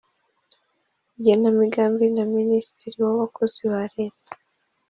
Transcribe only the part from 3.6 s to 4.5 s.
ba leta